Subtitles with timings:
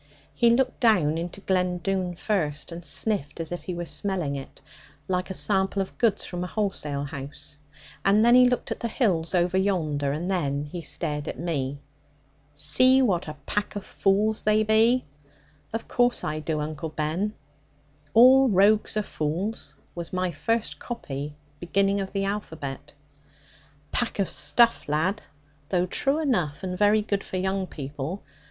[0.33, 4.59] He looked down into Glen Doone first, and sniffed as if he were smelling it,
[5.07, 7.59] like a sample of goods from a wholesale house;
[8.03, 11.81] and then he looked at the hills over yonder, and then he stared at me.
[12.51, 15.05] 'See what a pack of fools they be?'
[15.71, 17.35] 'Of course I do, Uncle Ben.
[18.15, 22.93] "All rogues are fools," was my first copy, beginning of the alphabet.'
[23.91, 25.21] 'Pack of stuff lad.
[25.69, 28.23] Though true enough, and very good for young people.